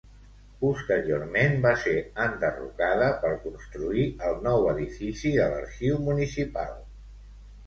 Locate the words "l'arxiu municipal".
5.53-6.75